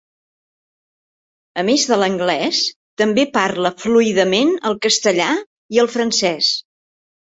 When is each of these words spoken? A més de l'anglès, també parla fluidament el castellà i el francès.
A 1.63 1.65
més 1.67 1.85
de 1.91 1.99
l'anglès, 2.01 2.63
també 3.03 3.29
parla 3.39 3.75
fluidament 3.87 4.59
el 4.73 4.83
castellà 4.91 5.33
i 5.77 5.87
el 5.87 5.97
francès. 5.99 6.55